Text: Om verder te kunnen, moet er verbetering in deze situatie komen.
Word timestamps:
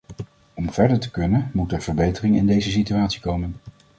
Om 0.53 0.71
verder 0.73 0.99
te 0.99 1.11
kunnen, 1.11 1.49
moet 1.53 1.71
er 1.71 1.81
verbetering 1.81 2.35
in 2.35 2.45
deze 2.47 2.71
situatie 2.71 3.21
komen. 3.21 3.55